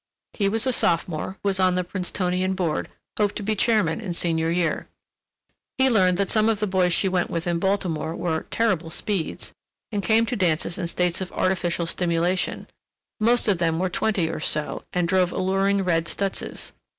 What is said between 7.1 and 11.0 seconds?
with in Baltimore were "terrible speeds" and came to dances in